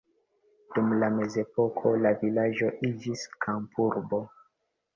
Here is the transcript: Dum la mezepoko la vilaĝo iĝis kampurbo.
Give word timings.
Dum 0.77 0.89
la 1.03 1.09
mezepoko 1.17 1.93
la 2.07 2.13
vilaĝo 2.23 2.73
iĝis 2.91 3.29
kampurbo. 3.47 4.27